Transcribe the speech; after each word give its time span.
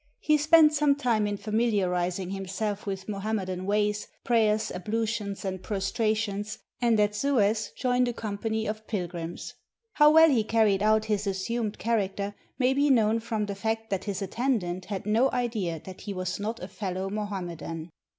He 0.19 0.35
spent 0.39 0.73
some 0.73 0.95
time 0.95 1.27
in 1.27 1.37
familiarizing 1.37 2.31
himself 2.31 2.87
with 2.87 3.07
Mohammedan 3.07 3.67
ways— 3.67 4.07
prayers, 4.23 4.71
ablutions, 4.71 5.45
and 5.45 5.61
prostrations— 5.61 6.57
and 6.81 6.99
at 6.99 7.13
Suez 7.13 7.71
joined 7.77 8.07
a 8.07 8.13
company 8.13 8.65
of 8.65 8.87
pilgrims. 8.87 9.53
How 9.93 10.09
well 10.09 10.31
he 10.31 10.43
carried 10.43 10.81
out 10.81 11.05
his 11.05 11.27
assumed 11.27 11.77
character 11.77 12.33
may 12.57 12.73
be 12.73 12.89
known 12.89 13.19
from 13.19 13.45
the 13.45 13.53
fact 13.53 13.91
that 13.91 14.05
his 14.05 14.23
attendant 14.23 14.85
had 14.85 15.05
no 15.05 15.29
idea 15.29 15.79
that 15.85 16.01
he 16.01 16.15
was 16.15 16.39
not 16.39 16.59
a 16.63 16.67
fellow 16.67 17.07
Mohammedan. 17.11 17.91